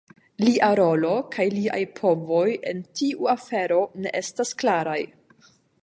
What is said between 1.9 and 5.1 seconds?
povoj en tiu afero ne estas klaraj.